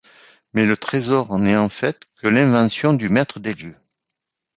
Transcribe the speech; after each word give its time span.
Mais 0.53 0.65
le 0.65 0.77
trésor 0.77 1.37
n'est 1.37 1.55
en 1.57 1.69
fait 1.69 2.07
que 2.17 2.27
l'invention 2.27 2.93
du 2.93 3.09
maître 3.09 3.39
des 3.39 3.53
lieux. 3.53 3.75